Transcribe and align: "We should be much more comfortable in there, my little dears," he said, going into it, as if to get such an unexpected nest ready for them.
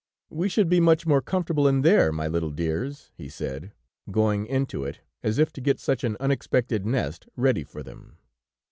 "We 0.31 0.49
should 0.49 0.67
be 0.67 0.79
much 0.79 1.05
more 1.05 1.21
comfortable 1.21 1.67
in 1.67 1.83
there, 1.83 2.11
my 2.11 2.27
little 2.27 2.49
dears," 2.49 3.11
he 3.13 3.29
said, 3.29 3.71
going 4.09 4.47
into 4.47 4.83
it, 4.83 4.99
as 5.21 5.37
if 5.37 5.53
to 5.53 5.61
get 5.61 5.79
such 5.79 6.03
an 6.03 6.17
unexpected 6.19 6.87
nest 6.87 7.29
ready 7.35 7.63
for 7.63 7.83
them. 7.83 8.17